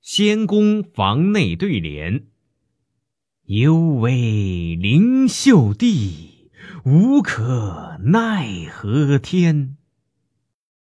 [0.00, 2.26] 仙宫房内对联。
[3.44, 6.50] 犹为灵秀地
[6.84, 9.79] 无可奈何天。